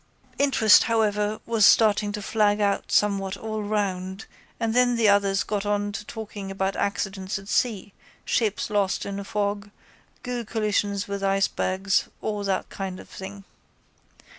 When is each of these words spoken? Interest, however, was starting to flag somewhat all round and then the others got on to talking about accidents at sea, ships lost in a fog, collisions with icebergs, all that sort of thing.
Interest, 0.39 0.85
however, 0.85 1.39
was 1.45 1.63
starting 1.63 2.11
to 2.11 2.23
flag 2.23 2.59
somewhat 2.87 3.37
all 3.37 3.61
round 3.61 4.25
and 4.59 4.73
then 4.73 4.95
the 4.95 5.07
others 5.07 5.43
got 5.43 5.63
on 5.63 5.91
to 5.91 6.03
talking 6.03 6.49
about 6.49 6.75
accidents 6.75 7.37
at 7.37 7.47
sea, 7.47 7.93
ships 8.25 8.71
lost 8.71 9.05
in 9.05 9.19
a 9.19 9.23
fog, 9.23 9.69
collisions 10.23 11.07
with 11.07 11.23
icebergs, 11.23 12.05
all 12.19 12.43
that 12.43 12.73
sort 12.73 12.97
of 12.99 13.09
thing. 13.09 13.43